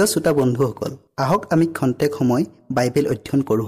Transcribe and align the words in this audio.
প্ৰিয় 0.00 0.12
শ্ৰোতা 0.12 0.32
বন্ধুসকল 0.40 0.92
আহক 1.24 1.42
আমি 1.54 1.66
খন্তেক 1.78 2.10
সময় 2.18 2.44
বাইবেল 2.76 3.06
অধ্যয়ন 3.12 3.40
কৰোঁ 3.48 3.66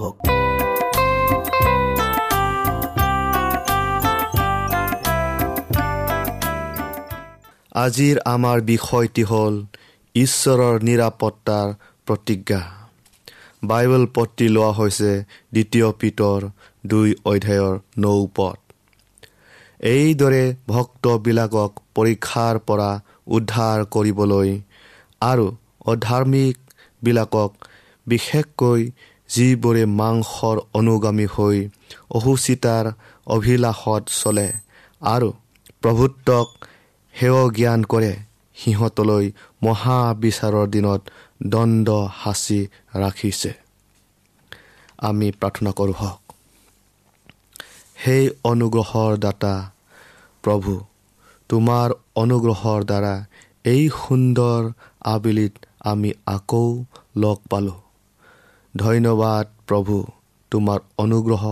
আজিৰ 7.83 8.15
আমাৰ 8.33 8.57
বিষয়টি 8.71 9.23
হ'ল 9.31 9.55
ঈশ্বৰৰ 10.15 10.75
নিৰাপত্তাৰ 10.87 11.67
প্ৰতিজ্ঞা। 12.07 12.61
বাইবেল 13.71 14.03
পত্ৰি 14.15 14.45
লোৱা 14.55 14.71
হৈছে 14.79 15.11
দ্বিতীয় 15.53 15.87
পিতৰ 16.01 16.39
দুই 16.91 17.09
অধ্যায়ৰ 17.31 17.73
নৌ 18.03 18.19
পথ। 18.37 18.57
এইদৰে 19.93 20.43
ভক্তবিলাকক 20.67 21.71
পৰীক্ষাৰ 21.95 22.55
পৰা 22.67 22.91
উদ্ধাৰ 23.35 23.77
কৰিবলৈ 23.95 24.49
আৰু 25.21 25.47
অধাৰ্মিকবিলাকক 25.85 27.51
বিশেষকৈ 28.07 28.81
যিবোৰে 29.29 29.83
মাংসৰ 29.85 30.57
অনুগামী 30.73 31.25
হৈ 31.25 31.57
অসুচিতাৰ 32.09 32.85
অভিলাষত 33.27 34.03
চলে 34.21 34.49
আৰু 35.01 35.29
প্ৰভুত্বক 35.81 36.47
সেৱ 37.13 37.35
জ্ঞান 37.53 37.81
কৰে 37.83 38.13
সিহঁতলৈ 38.57 39.25
মহাবিচাৰৰ 39.63 40.67
দিনত 40.67 41.01
দণ্ড 41.43 41.87
সাঁচি 42.23 42.61
ৰাখিছে। 42.95 43.51
আমি 44.99 45.27
প্ৰাৰ্থনা 45.31 45.71
কৰোঁ 45.71 45.95
হওক। 45.99 46.21
সেই 47.97 48.23
অনুগ্ৰহৰ 48.43 49.11
দাতা 49.17 49.55
প্ৰভু 50.43 50.73
তোমাৰ 51.49 51.89
অনুগ্ৰহৰ 52.15 52.79
দ্বাৰা 52.83 53.15
এই 53.65 53.83
সুন্দৰ 53.89 54.61
আবেলিত 55.05 55.53
আমি 55.83 56.11
আকৌ 56.25 56.85
লগ 57.17 57.37
পালোঁ। 57.49 57.79
ধন্যবাদ 58.77 59.47
প্ৰভু 59.67 60.05
তোমাৰ 60.51 60.79
অনুগ্ৰহ 60.97 61.43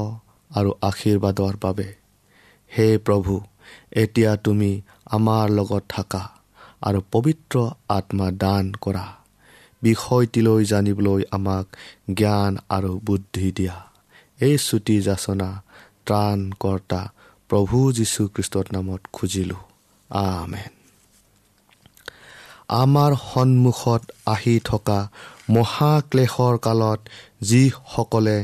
আৰু 0.52 0.72
আশীৰ্বাদৰ 0.82 1.54
বাবে। 1.62 1.94
হে 2.78 2.98
প্ৰভু 2.98 3.42
এতিয়া 3.92 4.36
তুমি 4.36 4.82
আমাৰ 5.06 5.50
লগত 5.50 5.84
থাকা 5.90 6.24
আৰু 6.82 7.02
পবিত্ৰ 7.12 7.56
আত্মা 7.90 8.32
দান 8.32 8.74
কৰা। 8.82 9.06
বিষয়টিলৈ 9.82 10.66
জানিবলৈ 10.66 11.22
আমাক 11.32 11.66
জ্ঞান 12.14 12.58
আৰু 12.70 13.00
বুদ্ধি 13.04 13.52
দিয়া। 13.52 13.78
এই 14.42 14.58
চুটি 14.58 15.02
যাচনা 15.02 15.50
ত্ৰাণকৰ্তা 16.06 17.02
প্ৰভু 17.50 17.78
যীশুখ্ৰীষ্টৰ 17.92 18.66
নামত 18.74 19.02
খুজিলোঁ। 19.14 19.64
আমেন। 20.10 20.81
আমাৰ 22.72 23.12
সন্মুখত 23.24 24.01
আহি 24.25 24.56
থকা 24.63 25.00
মহাক্লেশৰ 25.50 26.56
কালত 26.58 27.00
যিসকলে 27.42 28.38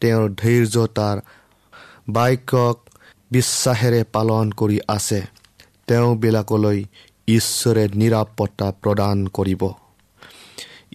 তেওঁৰ 0.00 0.28
ধৈৰ্যতাৰ 0.40 1.16
বাক্যক 2.08 2.76
বিশ্বাসেৰে 3.30 4.00
পালন 4.12 4.46
কৰি 4.60 4.78
আছে 4.88 5.20
তেওঁবিলাকলৈ 5.86 6.78
ঈশ্বৰে 7.28 7.84
নিৰাপত্তা 7.94 8.68
প্ৰদান 8.82 9.18
কৰিব। 9.32 9.62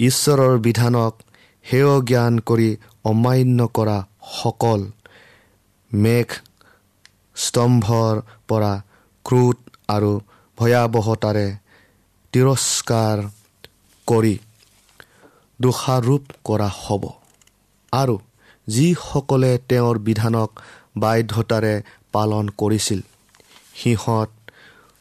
ঈশ্বৰৰ 0.07 0.55
বিধানক 0.59 1.13
সেয় 1.65 1.93
জ্ঞান 2.01 2.33
কৰি 2.49 2.69
অমান্য 3.03 3.59
কৰা 3.73 3.97
সকল 4.33 4.79
মেঘ 5.91 6.29
স্তম্ভৰ 7.35 8.21
পৰা 8.47 8.73
ক্ৰোধ 9.25 9.57
আৰু 9.87 10.11
ভয়াৱহতাৰে 10.57 11.47
তিৰস্কাৰ 12.33 13.17
কৰি 14.07 14.35
দোষাৰোপ 15.59 16.23
কৰা 16.43 16.69
হ'ব। 16.75 17.03
আৰু 17.93 18.15
যিসকলে 18.67 19.51
তেওঁৰ 19.69 19.95
বিধানক 19.99 20.49
বাধ্যতাৰে 20.95 21.75
পালন 22.11 22.45
কৰিছিল 22.59 23.01
সিহঁত 23.75 24.29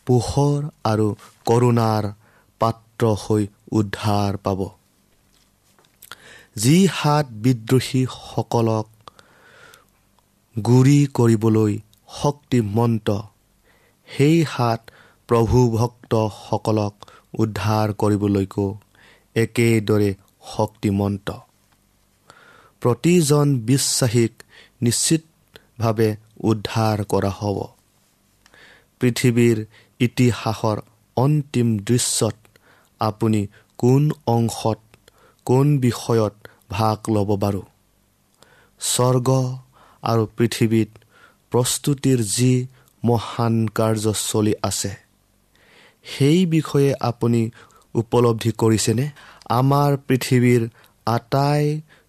পোহৰ 0.07 0.61
আৰু 0.85 1.09
কৰোণাৰ 1.47 2.05
পাত্ৰ 2.61 3.13
হৈ 3.25 3.45
উদ্ধাৰ 3.73 4.39
পাব। 4.45 4.61
যি 6.57 6.77
হাত 6.93 7.27
বিদ্ৰোহীসকলক 7.45 8.87
গুৰি 10.57 11.01
কৰিবলৈ 11.15 11.75
শক্তিমন্ত 12.15 13.09
সেই 14.09 14.39
হাত 14.49 14.81
প্ৰভু 15.29 15.59
ভক্তসকলক 15.77 16.95
উদ্ধাৰ 17.35 17.89
কৰিবলৈকো 17.93 18.67
একেদৰে 19.37 20.11
শক্তিমন্ত। 20.57 21.29
প্ৰতিজন 22.83 23.47
বিশ্বাসীক 23.65 24.33
নিশ্চিতভাৱে 24.83 26.09
উদ্ধাৰ 26.41 26.99
কৰা 27.05 27.31
হ'ব। 27.31 27.59
পৃথিৱীৰ 29.01 29.59
ইতিহাসৰ 30.01 30.79
অন্তিম 31.17 31.69
দৃশ্যত 31.79 32.37
আপুনি 33.01 33.41
কোন 33.79 34.03
অংশত 34.27 34.81
কোন 35.47 35.67
বিষয়ত 35.79 36.35
ভাগ 36.71 36.99
ল'ব 37.11 37.31
বাৰু 37.37 37.63
স্বৰ্গ 38.81 39.29
আৰু 40.03 40.25
পৃথিৱীত 40.37 40.91
প্ৰস্তুতিৰ 41.53 42.19
যি 42.37 42.53
মহান 43.03 43.55
কাৰ্য 43.75 44.13
চলি 44.31 44.55
আছে 44.63 45.08
সেই 46.17 46.47
বিষয়ে 46.47 46.91
আপুনি 47.01 47.41
উপলব্ধি 47.95 48.51
কৰিছেনে? 48.59 49.05
আমাৰ 49.51 49.91
পৃথিৱীৰ 50.07 50.63
আটাই 51.07 51.65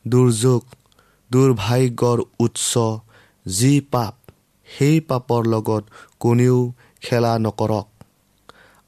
দুৰ্যোগ 0.06 0.62
দুৰ্ভাগ্যৰ 1.32 2.20
উৎস 2.40 2.72
যি 3.46 3.74
পাপ 3.92 4.16
সেই 4.68 4.98
পাপৰ 5.00 5.42
লগত 5.46 5.84
কোনেও 6.20 6.58
খেলা 7.02 7.34
নকৰক। 7.40 7.88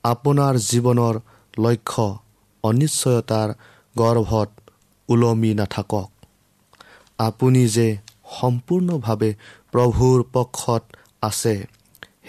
আপোনাৰ 0.04 0.54
জীৱনৰ 0.70 1.16
লক্ষ্য 1.60 2.06
অনিশ্চয়তাৰ 2.64 3.50
গৰ্ভত 3.96 4.50
ওলমি 5.10 5.52
নাথাকক। 5.54 6.10
আপুনি 7.20 7.64
যে 7.68 7.88
সম্পূৰ্ণভাৱে 8.40 9.32
প্ৰভুৰ 9.72 10.18
পক্ষত 10.34 10.84
আছে 11.22 11.56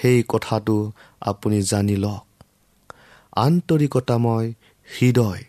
সেই 0.00 0.18
কথাটো 0.28 0.76
আপুনি 1.20 1.58
জানি 1.62 1.96
লওক। 1.96 2.31
আন্তৰিকতাময় 3.36 4.48
হৃদয় 4.88 5.42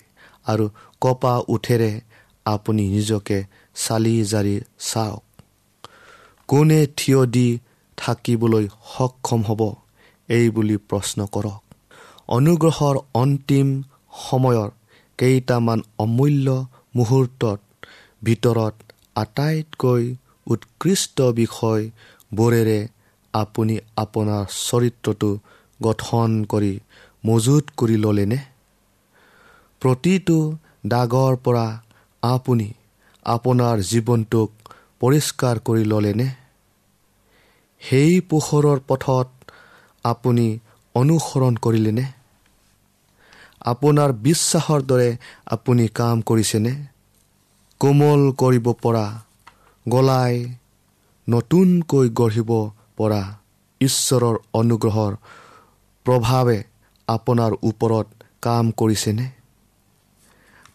আৰু 0.47 0.65
কপা 1.01 1.33
উঠেৰে 1.47 1.91
আপুনি 2.45 2.83
নিজকে 2.89 3.37
চালি 3.75 4.15
জাৰি 4.25 4.55
চাওক। 4.79 5.23
কোনে 6.49 6.81
থিয় 6.97 7.21
দি 7.25 7.47
থাকিবলৈ 7.97 8.65
সক্ষম 8.93 9.41
হ'ব 9.43 9.61
এই 10.29 10.45
বুলি 10.49 10.77
প্ৰশ্ন 10.89 11.19
কৰক। 11.25 11.61
অনুগ্ৰহৰ 12.27 12.95
অন্তিম 13.13 13.67
সময়ৰ 14.19 14.69
কেইটামান 15.19 15.79
অমূল্য 15.97 16.47
মুহূৰ্তত 16.95 17.59
ভিতৰত 18.23 18.75
আটাইতকৈ 19.15 20.03
উৎকৃষ্ট 20.47 21.17
বিষয়বোৰেৰে 21.21 22.79
আপুনি 23.33 23.75
আপোনাৰ 23.95 24.43
চৰিত্ৰটো 24.59 25.29
গঠন 25.83 26.29
কৰি 26.45 26.73
মজুত 27.25 27.65
কৰি 27.77 27.97
ল'লেনে? 27.97 28.37
প্ৰতিটো 29.81 30.37
দাগৰ 30.85 31.35
পৰা 31.35 31.65
আপুনি 32.23 32.67
আপোনাৰ 33.25 33.75
জীৱনটোক 33.81 34.49
পৰিষ্কাৰ 34.99 35.59
কৰি 35.59 35.83
ল'লেনে? 35.83 36.27
সেই 37.81 38.21
পোহৰৰ 38.21 38.79
পথত 38.87 39.29
আপুনি 40.03 40.47
অনুসৰণ 40.95 41.53
কৰিলেনে? 41.55 42.05
আপোনাৰ 43.61 44.09
বিশ্বাসৰ 44.13 44.81
দৰে 44.81 45.09
আপুনি 45.45 45.87
কাম 45.87 46.21
কৰিছেনে? 46.21 46.73
কোমল 47.79 48.21
কৰিব 48.31 48.71
পৰা 48.71 49.05
গলাই 49.85 50.35
নতুনকৈ 51.27 52.09
গঢ়িব 52.09 52.51
পৰা 52.97 53.21
ঈশ্বৰৰ 53.81 54.35
অনুগ্ৰহৰ 54.53 55.15
প্ৰভাৱে 56.05 56.59
আপোনাৰ 57.07 57.51
ওপৰত 57.63 58.07
কাম 58.41 58.71
কৰিছেনে? 58.71 59.29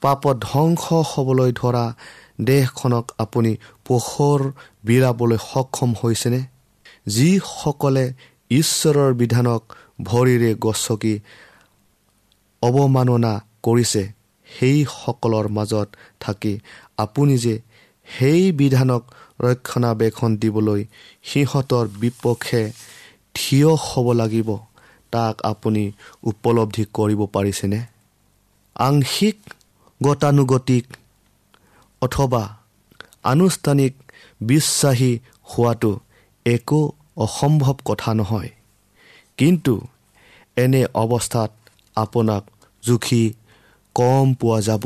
পাপত 0.00 0.36
ধ্বংস 0.40 0.84
হ'বলৈ 0.92 1.52
ধৰা 1.52 1.94
দেশখনক 2.40 3.12
আপুনি 3.18 3.56
পোহৰ 3.84 4.40
বিলাবলৈ 4.84 5.36
সক্ষম 5.36 5.94
হৈছেনে? 6.02 6.40
যিসকলে 7.06 8.12
ঈশ্বৰৰ 8.50 9.14
বিধানক 9.14 9.62
ভৰিৰে 10.02 10.54
গছকি 10.54 11.20
অৱমাননা 12.62 13.40
কৰিছে 13.62 14.02
সেইসকলৰ 14.48 15.48
মাজত 15.48 15.88
থাকি 16.20 16.58
আপুনি 16.96 17.38
যে 17.38 17.54
সেই 18.08 18.52
বিধানক 18.52 19.02
ৰক্ষণাবেক্ষণ 19.40 20.36
দিবলৈ 20.36 20.84
সিহঁতৰ 21.22 21.88
বিপক্ষে 21.88 22.72
থিয় 23.34 23.74
হ'ব 23.74 24.12
লাগিব। 24.12 24.48
তাক 25.10 25.42
আপুনি 25.42 25.92
উপলব্ধি 26.22 26.84
কৰিব 26.94 27.26
পাৰিছেনে? 27.26 27.80
আংশিক 28.76 29.38
গতানুগতিক 30.02 30.84
অথবা 32.02 32.56
আনুষ্ঠানিক 33.22 33.92
বিশ্বাসী 34.40 35.18
হোৱাটো 35.50 36.00
একো 36.46 36.92
অসম্ভৱ 37.16 37.76
কথা 37.84 38.14
নহয়। 38.14 38.50
কিন্তু 39.36 39.86
এনে 40.56 40.86
অৱস্থাত 40.94 41.50
আপোনাক 41.96 42.42
জুখি 42.82 43.34
কম 43.94 44.34
পোৱা 44.34 44.60
যাব 44.60 44.84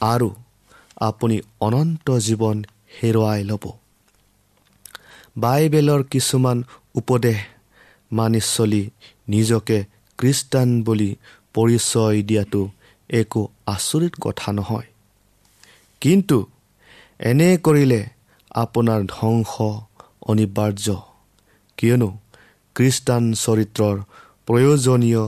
আৰু 0.00 0.30
আপুনি 1.00 1.40
অনন্ত 1.60 2.10
জীৱন 2.16 2.64
হেৰুৱাই 3.02 3.44
ল'ব। 3.44 3.64
বাইবেলৰ 5.38 6.02
কিছুমান 6.04 6.62
উপদেশ 6.94 7.36
মানি 8.12 8.40
চলি 8.40 8.90
নিজকে 9.28 9.84
খ্ৰীষ্টান 10.18 10.82
বুলি 10.82 11.16
পৰিচয় 11.54 12.22
দিয়াটো 12.22 12.68
একো 13.10 13.48
আচৰিত 13.66 14.12
কথা 14.20 14.52
নহয়। 14.52 14.86
কিন্তু 16.00 16.46
এনে 17.20 17.56
কৰিলে 17.56 18.06
আপোনাৰ 18.50 19.00
ধ্বংস 19.04 19.52
অনিবাৰ্য। 20.22 20.96
কিয়নো 21.76 22.18
খ্ৰীষ্টান 22.74 23.32
চৰিত্ৰৰ 23.32 23.96
প্ৰয়োজনীয় 24.46 25.24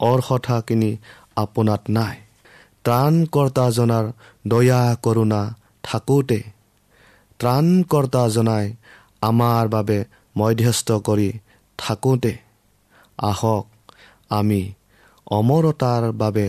অৰ্হতাখিনি 0.00 0.96
আপোনাত 1.36 1.82
নাই। 1.90 2.16
ত্ৰাণকৰ্তাজনাৰ 2.84 4.12
দয়া 4.48 4.96
কৰোণা 5.02 5.54
থাকোঁতে 5.82 6.42
ত্ৰাণকৰ্তাজনাই 7.38 8.76
আমাৰ 9.20 9.68
বাবে 9.68 10.04
মধ্যস্থ 10.36 10.92
কৰি 10.92 11.32
থাকোঁতে 11.82 12.32
আহক 13.28 13.64
আমি 14.30 14.60
অমৰতাৰ 15.30 16.02
বাবে 16.20 16.46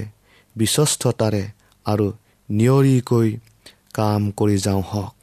বিশ্বস্ততাৰে 0.55 1.43
আৰু 1.85 2.07
নিয়ৰিকৈ 2.49 3.29
কাম 3.97 4.21
কৰি 4.39 4.57
যাওঁ 4.65 4.83
হওক। 4.89 5.13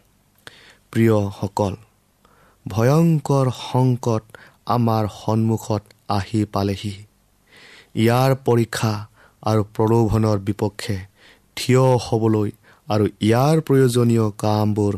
প্ৰিয়সকল 0.93 1.75
ভয়ংকৰ 2.67 3.47
সংকট 3.63 4.25
আমাৰ 4.77 5.05
সন্মুখত 5.21 5.83
আহি 6.17 6.41
পালেহি। 6.55 6.95
ইয়াৰ 8.03 8.31
পৰীক্ষা 8.47 8.93
আৰু 9.43 9.63
প্ৰলোভনৰ 9.77 10.39
বিপক্ষে 10.49 10.97
থিয় 11.57 11.85
হ'বলৈ 12.07 12.49
আৰু 12.89 13.05
ইয়াৰ 13.21 13.57
প্ৰয়োজনীয় 13.67 14.27
কামবোৰ 14.43 14.95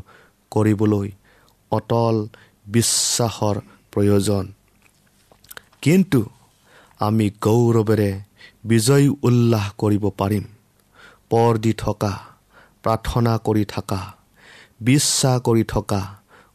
কৰিবলৈ 0.53 1.09
অটল 1.73 2.17
বিশ্বাসৰ 2.67 3.57
প্ৰয়োজন। 3.93 4.45
কিন্তু 5.83 6.21
আমি 7.01 7.27
গৌৰৱেৰে 7.41 8.11
বিজয় 8.65 9.07
উল্লাস 9.23 9.67
কৰিব 9.79 10.05
পাৰিম। 10.21 10.45
পৰ 11.31 11.53
দি 11.65 11.73
থকা 11.85 12.13
প্ৰাৰ্থনা 12.85 13.33
কৰি 13.47 13.65
থকা 13.65 14.01
বিশ্বাস 14.81 15.37
কৰি 15.47 15.65
থকা 15.65 16.01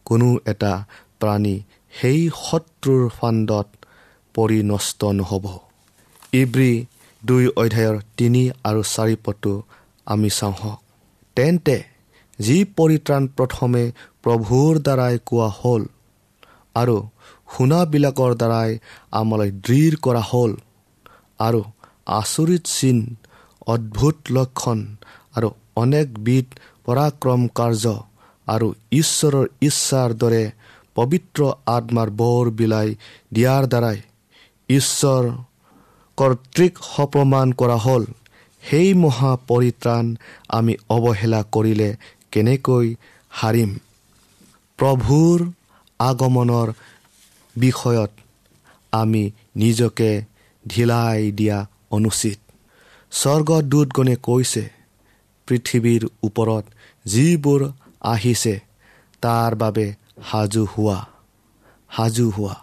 কোনো 0.05 0.29
এটা 0.45 0.73
প্ৰাণী 1.19 1.55
সেই 1.93 2.21
শত্ৰুৰ 2.39 3.03
ফাণ্ডত 3.09 3.67
পৰি 4.35 4.59
নষ্ট 4.63 5.01
নহ'ব। 5.19 5.45
ইব্ৰী 6.33 6.71
দুই 7.23 7.43
অধ্যায়ৰ 7.61 7.97
তিনি 8.17 8.43
আৰু 8.63 8.81
চাৰি 8.93 9.15
পদটো 9.25 9.53
আমি 10.07 10.29
চাওঁ 10.29 10.55
হওক 10.61 10.79
তেন্তে 11.37 11.77
যি 12.39 12.57
পৰিত্ৰাণ 12.77 13.23
প্ৰথমে 13.37 13.83
প্ৰভুৰ 14.23 14.73
দ্বাৰাই 14.85 15.15
কোৱা 15.25 15.49
হ'ল 15.59 15.83
আৰু 16.75 16.97
শুনাবিলাকৰ 17.47 18.31
দ্বাৰাই 18.41 18.71
আমালৈ 19.19 19.49
দৃঢ় 19.65 19.95
কৰা 20.05 20.21
হ'ল 20.29 20.51
আৰু 21.39 21.61
আচৰিত 22.19 22.63
চিন 22.67 22.97
অদ্ভুত 23.67 24.17
লক্ষণ 24.31 24.79
আৰু 25.35 25.47
অনেকবিধ 25.75 26.47
পৰাক্ৰম 26.85 27.41
কাৰ্য 27.59 27.85
আৰু 28.47 28.67
ঈশ্বৰৰ 28.91 29.45
ইচ্ছাৰ 29.61 30.09
দৰে 30.21 30.43
পবিত্ৰ 30.95 31.41
আত্মাৰ 31.75 32.09
বৰ 32.19 32.45
বিলাই 32.59 32.89
দিয়াৰ 33.33 33.63
দ্বাৰাই 33.71 33.97
ঈশ্বৰ 34.69 35.23
কৰ্তৃক 36.17 36.73
সপ্ৰমাণ 36.91 37.47
কৰা 37.53 37.77
হ'ল। 37.85 38.03
সেই 38.63 38.89
মহা 38.93 39.31
পৰিত্ৰাণ 39.49 40.05
আমি 40.49 40.73
অৱহেলা 40.89 41.41
কৰিলে 41.51 41.89
কেনেকৈ 42.31 42.87
হাৰিম? 43.31 43.71
প্ৰভুৰ 44.79 45.39
আগমনৰ 45.99 46.67
বিষয়ত 47.57 48.11
আমি 48.91 49.23
নিজকে 49.55 50.11
ঢিলাই 50.65 51.31
দিয়া 51.31 51.57
অনুচিত। 51.91 52.39
স্বৰ্গদূতগণে 53.11 54.15
কৈছে 54.23 54.63
পৃথিৱীৰ 55.47 56.03
ওপৰত 56.23 56.65
যিবোৰ 57.05 57.61
আহিছে 58.01 58.55
তাৰ 59.21 59.51
বাবে 59.55 59.85
সাজু 60.31 60.63
হোৱা 60.65 60.99
সাজু 61.95 62.25
হোৱা। 62.29 62.55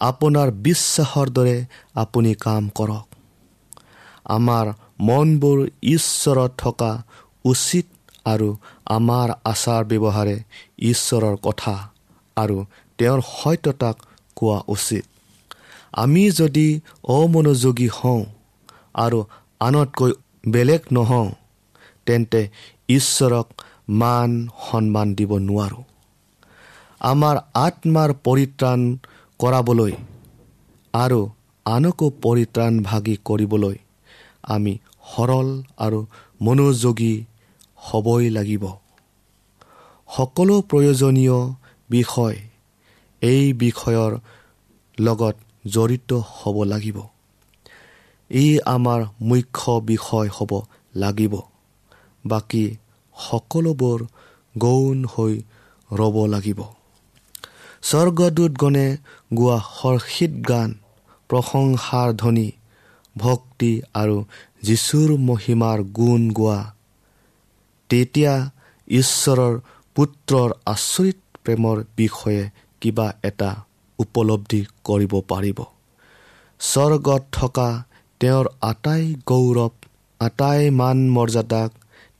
আপোনাৰ 0.00 0.48
বিশ্বাসৰ 0.66 1.28
দৰে 1.28 1.56
আপুনি 1.94 2.32
কাম 2.34 2.64
কৰক। 2.68 3.06
আমাৰ 4.24 4.66
মনবোৰ 5.00 5.58
ঈশ্বৰত 5.82 6.50
থকা 6.58 6.92
উচিত 7.44 7.86
আৰু 8.24 8.48
আমাৰ 8.86 9.28
আচাৰ 9.44 9.82
ব্যৱহাৰে 9.84 10.36
ঈশ্বৰৰ 10.78 11.36
কথা 11.42 11.74
আৰু 12.36 12.56
তেওঁৰ 12.98 13.20
সত্যতাক 13.30 13.96
কোৱা 14.36 14.58
উচিত। 14.74 15.04
আমি 16.02 16.24
যদি 16.30 16.66
অমনোযোগী 17.16 17.88
হওঁ 17.98 18.22
আৰু 18.94 19.18
আনতকৈ 19.60 20.12
বেলেগ 20.46 20.82
নহওঁ 20.92 21.28
তেন্তে 22.06 22.40
ঈশ্বৰক 22.88 23.46
মান 24.00 24.30
সন্মান 24.66 25.08
দিব 25.18 25.30
নোৱাৰোঁ। 25.48 25.84
আমাৰ 27.00 27.36
আত্মাৰ 27.66 28.10
পৰিত্ৰাণ 28.26 28.80
কৰাবলৈ 29.40 29.92
আৰু 30.94 31.20
আনকো 31.66 32.06
পৰিত্ৰাণ 32.24 32.72
ভাগি 32.82 33.14
কৰিবলৈ 33.28 33.76
আমি 34.54 34.72
সৰল 35.12 35.48
আৰু 35.78 35.98
মনোযোগী 36.40 37.14
হ'বই 37.86 38.24
লাগিব। 38.30 38.64
সকলো 40.08 40.54
প্ৰয়োজনীয় 40.70 41.38
বিষয় 41.90 42.36
এই 43.22 43.52
বিষয়ৰ 43.52 44.12
লগত 45.00 45.36
জড়িত 45.66 46.12
হ'ব 46.12 46.56
লাগিব। 46.62 46.98
ই 48.30 48.58
আমাৰ 48.66 49.00
মুখ্য 49.20 49.80
বিষয় 49.80 50.28
হ'ব 50.28 50.52
লাগিব। 50.94 51.34
বাকী 52.26 52.76
সকলোবোৰ 53.16 53.98
গৌণ 54.58 55.04
হৈ 55.04 55.34
ৰ'ব 55.92 56.16
লাগিব। 56.26 56.60
স্বৰ্গদূতগণে 57.82 58.96
গোৱা 59.34 59.58
হৰ্ষিত 59.58 60.32
গান 60.48 60.74
প্ৰশংসাৰ 61.30 62.08
ধ্বনি 62.12 62.52
ভক্তি 63.16 63.82
আৰু 63.94 64.24
যীশুৰ 64.62 65.10
মহিমাৰ 65.18 65.78
গুণ 65.82 66.30
গোৱা। 66.30 66.74
তেতিয়া 67.90 68.34
ঈশ্বৰৰ 68.88 69.54
পুত্ৰৰ 69.96 70.50
আচৰিত 70.66 71.18
প্ৰেমৰ 71.44 71.76
বিষয়ে 71.96 72.50
কিবা 72.82 73.06
এটা 73.22 73.50
উপলব্ধি 73.98 74.60
কৰিব 74.84 75.12
পাৰিব। 75.30 75.58
স্বৰ্গত 76.60 77.22
থকা 77.32 77.68
তেওঁৰ 78.20 78.46
আটাই 78.62 79.04
গৌৰৱ 79.26 79.74
আটাই 80.20 80.70
মান 80.70 80.98
মৰ্যাদাক 81.10 81.70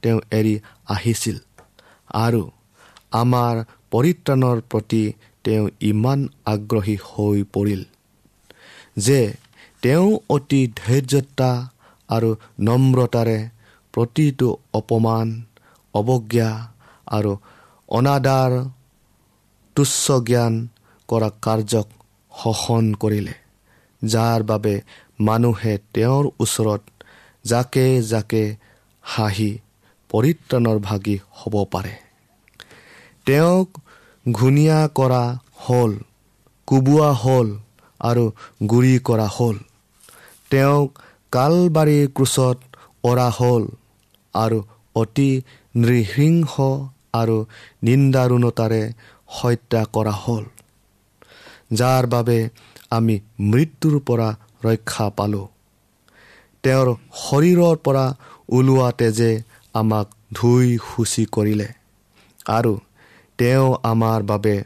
তেওঁ 0.03 0.21
এৰি 0.39 0.55
আহিছিল 0.89 1.37
আৰু 2.19 2.43
আমাৰ 3.13 3.55
পৰিত্ৰাণৰ 3.91 4.59
প্ৰতি 4.71 5.03
তেওঁ 5.45 5.67
ইমান 5.83 6.21
আগ্ৰহী 6.53 6.97
হৈ 7.05 7.39
পৰিল 7.55 7.83
যে 9.01 9.21
তেওঁ 9.83 10.07
অতি 10.31 10.61
ধৈৰ্যতা 10.81 11.51
আৰু 12.09 12.31
নম্ৰতাৰে 12.61 13.39
প্ৰতিটো 13.95 14.49
অপমান 14.73 15.29
অৱজ্ঞা 15.95 16.51
আৰু 17.11 17.33
অনাদাৰ 17.89 18.53
তুচ্ছ 19.79 20.05
জ্ঞান 20.29 20.55
কৰা 21.09 21.29
কাৰ্যক 21.43 21.89
শোষণ 22.33 22.85
কৰিলে 22.95 23.35
যাৰ 24.03 24.43
বাবে 24.43 24.75
মানুহে 25.21 25.75
তেওঁৰ 25.95 26.25
ওচৰত 26.41 26.83
জাকে 27.45 27.85
জাকে 28.03 28.43
হাঁহি 29.03 29.51
পৰিত্ৰাণৰ 30.11 30.79
ভাগি 30.79 31.17
হ'ব 31.33 31.55
পাৰে। 31.65 31.95
তেওঁক 33.27 33.69
ঘূণীয়া 34.31 34.81
কৰা 34.95 35.23
হ'ল 35.55 35.93
কোবোৱা 36.69 37.11
হ'ল 37.13 37.49
আৰু 38.01 38.25
গুৰি 38.67 38.95
কৰা 38.99 39.29
হ'ল। 39.29 39.57
তেওঁক 40.51 40.89
কালবাৰীৰ 41.33 42.07
ক্ৰোচত 42.09 42.59
অৰা 43.05 43.29
হ'ল 43.31 43.65
আৰু 44.35 44.59
অতি 44.95 45.31
নৃসিংহ 45.77 46.53
আৰু 47.13 47.37
নিন্দাৰুণতাৰে 47.83 48.83
হত্যা 49.29 49.83
কৰা 49.95 50.15
হ'ল 50.23 50.45
যাৰ 51.79 52.05
বাবে 52.15 52.39
আমি 52.91 53.15
মৃত্যুৰ 53.51 53.97
পৰা 54.09 54.29
ৰক্ষা 54.65 55.07
পালোঁ। 55.17 55.47
তেওঁৰ 56.65 56.89
শৰীৰৰ 57.23 57.77
পৰা 57.85 58.05
ওলোৱা 58.57 58.89
তেজে 58.99 59.33
আমাক 59.75 60.07
ধুই 60.35 60.67
শুচি 60.87 61.25
কৰিলে 61.35 61.69
আৰু 62.49 62.73
তেওঁ 63.39 63.69
আমাৰ 63.83 64.21
বাবে 64.31 64.57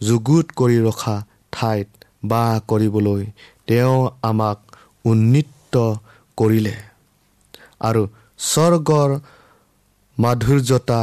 যুগুত 0.00 0.46
কৰি 0.56 0.78
ৰখা 0.86 1.16
ঠাইত 1.52 1.88
বাস 2.24 2.54
কৰিবলৈ 2.68 3.22
তেওঁ 3.66 3.98
আমাক 4.22 4.58
উন্নীত 5.04 5.74
কৰিলে 6.38 6.74
আৰু 7.80 8.02
স্বৰ্গৰ 8.38 9.10
মাধুৰ্যতা 10.18 11.00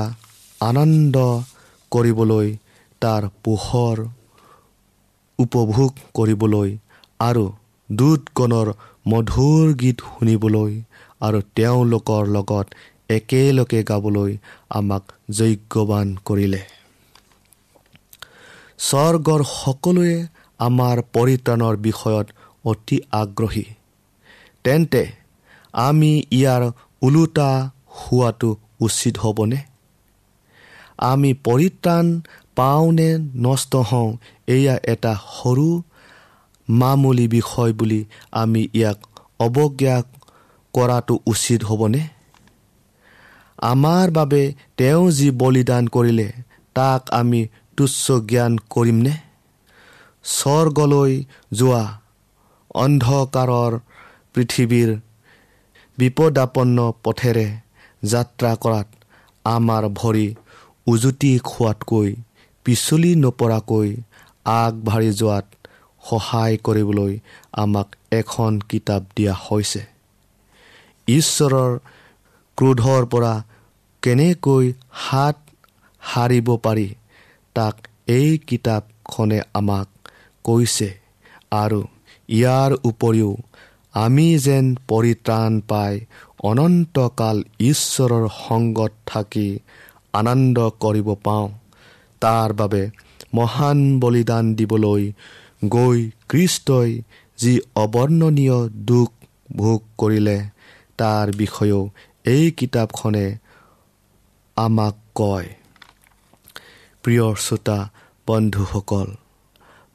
আনন্দ 0.61 1.15
কৰিবলৈ 1.91 2.47
তাৰ 3.01 3.23
পোহৰ 3.43 3.97
উপভোগ 5.39 5.91
কৰিবলৈ 6.13 6.69
আৰু 7.19 7.45
দুধগণৰ 7.89 8.67
মধুৰ 9.07 9.73
গীত 9.75 9.97
শুনিবলৈ 10.09 10.73
আৰু 11.21 11.39
তেওঁলোকৰ 11.55 12.23
লগত 12.27 12.67
একেলগে 13.09 13.81
গাবলৈ 13.83 14.31
আমাক 14.69 15.03
যজ্ঞৱান 15.29 16.07
কৰিলে। 16.25 16.61
স্বৰ্গৰ 18.79 19.41
সকলোৱে 19.53 20.15
আমাৰ 20.59 20.97
পৰিত্ৰাণৰ 21.15 21.75
বিষয়ত 21.77 22.27
অতি 22.65 22.97
আগ্ৰহী। 23.11 23.65
তেন্তে 24.63 25.03
আমি 25.73 26.11
ইয়াৰ 26.31 26.63
ওলোটা 27.01 27.49
হোৱাটো 27.97 28.49
উচিত 28.79 29.15
হ'বনে? 29.17 29.59
আমি 30.97 31.31
পৰিত্ৰাণ 31.33 32.05
পাওঁনে 32.61 33.09
নষ্ট 33.45 33.73
হওঁ 33.89 34.09
এয়া 34.47 34.75
এটা 34.93 35.13
সৰু 35.37 35.69
মামুলি 36.67 37.25
বিষয় 37.27 37.71
বুলি 37.73 38.01
আমি 38.41 38.61
ইয়াক 38.73 38.99
অৱজ্ঞা 39.39 39.95
কৰাটো 40.73 41.15
উচিত 41.25 41.59
হ'বনে? 41.63 42.01
আমাৰ 43.71 44.07
বাবে 44.11 44.41
তেওঁ 44.77 45.03
যি 45.11 45.27
বলিদান 45.41 45.83
কৰিলে 45.87 46.27
তাক 46.75 47.01
আমি 47.19 47.41
তুচ্ছ 47.77 48.05
জ্ঞান 48.29 48.53
কৰিমনে? 48.69 49.13
স্বৰ্গলৈ 50.25 51.13
যোৱা 51.53 51.83
অন্ধকাৰৰ 52.75 53.71
পৃথিৱীৰ 54.33 54.89
বিপদাপন্ন 55.97 56.77
পথেৰে 57.03 57.47
যাত্ৰা 58.03 58.51
কৰাত 58.63 58.87
আমাৰ 59.45 59.83
ভৰি 59.99 60.27
উজুতি 60.87 61.31
খোৱাতকৈ 61.43 62.09
পিছলি 62.65 63.11
নপৰাকৈ 63.23 63.89
আগবাঢ়ি 64.53 65.11
যোৱাত 65.19 65.45
সহায় 66.03 66.55
কৰিবলৈ 66.65 67.13
আমাক 67.53 67.89
এখন 68.11 68.51
কিতাপ 68.69 69.03
দিয়া 69.15 69.33
হৈছে। 69.45 69.81
ঈশ্বৰৰ 71.07 71.71
ক্ৰোধৰ 72.57 73.03
পৰা 73.11 73.33
কেনেকৈ 74.03 74.65
হাত 75.03 75.37
সাৰিব 76.01 76.47
পাৰি 76.65 76.89
তাক 77.55 77.75
এই 78.07 78.29
কিতাপখনে 78.47 79.39
আমাক 79.53 79.87
কৈছে 80.45 80.89
আৰু 81.53 81.81
ইয়াৰ 82.29 82.71
উপৰিও 82.89 83.31
আমি 83.93 84.27
যেন 84.39 84.65
পৰিত্ৰাণ 84.89 85.51
পাই 85.69 85.93
অনন্তকাল 86.43 87.37
ঈশ্বৰৰ 87.61 88.25
সংগত 88.37 88.93
থাকি 89.05 89.49
আনন্দ 90.13 90.57
কৰিব 90.83 91.07
পাওঁ। 91.23 91.47
তাৰ 92.21 92.49
বাবে 92.53 92.83
মহান 93.33 93.79
বলিদান 93.99 94.45
দিবলৈ 94.55 95.03
গৈ 95.69 95.99
কৃষ্টই 96.29 96.91
যি 97.39 97.53
অৱৰ্ণনীয় 97.75 98.57
দুখ 98.89 99.09
ভোগ 99.55 99.79
কৰিলে 99.97 100.37
তাৰ 100.97 101.25
বিষয়েও 101.35 101.81
এই 102.25 102.45
কিতাপখনে 102.51 103.25
আমাক 104.57 104.95
কয়। 105.15 105.47
প্ৰিয় 107.03 107.25
শ্ৰোতা 107.35 107.77
বন্ধুসকল 108.27 109.07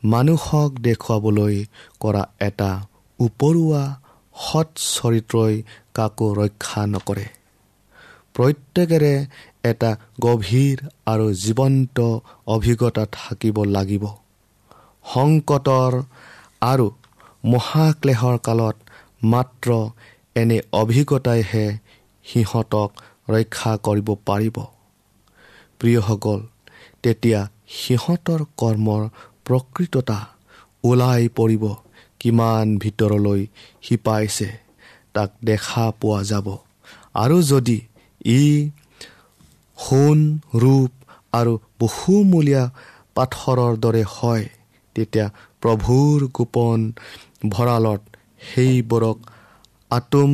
মানুহক 0.02 0.70
দেখুৱাবলৈ 0.80 1.56
কৰা 2.00 2.22
এটা 2.40 2.70
উপৰুৱা 3.18 3.84
সৎ 4.36 4.70
চৰিত্ৰই 4.94 5.54
কাকো 5.94 6.28
ৰক্ষা 6.34 6.82
নকৰে। 6.86 7.26
প্ৰত্যেকেৰে 8.34 9.14
এটা 9.68 9.90
গভীৰ 10.20 10.76
আৰু 11.12 11.26
জীৱন্ত 11.44 11.98
অভিজ্ঞতা 12.54 13.04
থাকিব 13.12 13.56
লাগিব। 13.76 14.04
সংকটৰ 15.04 15.92
আৰু 16.62 16.86
মহাক্লেশৰ 17.44 18.36
কালত 18.46 18.76
মাত্ৰ 19.24 19.68
এনে 20.36 20.58
অভিজ্ঞতাইহে 20.72 21.66
সিহঁতক 22.26 22.90
ৰক্ষা 23.28 23.72
কৰিব 23.86 24.08
পাৰিব। 24.28 24.56
প্ৰিয়সকল 25.80 26.40
তেতিয়া 27.02 27.40
সিহঁতৰ 27.76 28.40
কৰ্মৰ 28.60 29.02
প্ৰকৃততা 29.46 30.18
ওলাই 30.84 31.22
পৰিব 31.38 31.64
কিমান 32.20 32.66
ভিতৰলৈ 32.78 33.40
শিপাইছে 33.82 34.48
তাক 35.14 35.30
দেখা 35.44 35.84
পোৱা 36.00 36.20
যাব। 36.30 36.46
আৰু 37.14 37.36
যদি 37.42 37.78
ই 38.32 38.42
সোণ 39.78 40.18
ৰূপ 40.54 40.92
আৰু 41.32 41.52
বহুমূলীয়া 41.80 42.64
পাথৰৰ 43.14 43.72
দৰে 43.76 44.04
হয় 44.08 44.44
তেতিয়া 44.96 45.26
প্ৰভুৰ 45.62 46.26
গোপন 46.34 46.86
ভঁৰালত 47.48 48.00
সেইবোৰক 48.46 49.18
আটোম 49.90 50.30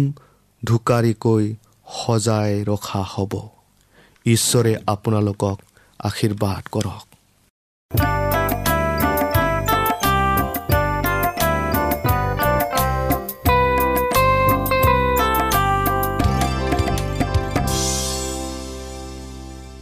ঢুকাৰিকৈ 0.63 1.45
সজাই 1.87 2.53
ৰখা 2.65 3.03
হ'ব। 3.13 3.33
ঈশ্বৰে 4.27 4.73
আপোনালোকক 4.87 5.59
আশীৰ্বাদ 6.01 6.63
কৰক। 6.73 7.12